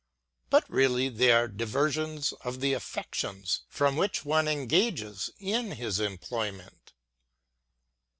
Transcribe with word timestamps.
But 0.49 0.67
reall}" 0.67 1.15
they 1.15 1.31
are 1.31 1.47
diversions 1.47 2.33
of 2.43 2.59
the 2.59 2.73
affections 2.73 3.61
from 3.69 3.97
which 3.97 4.25
one 4.25 4.47
engages 4.47 5.29
in 5.37 5.73
his 5.73 5.99
employment. 5.99 6.93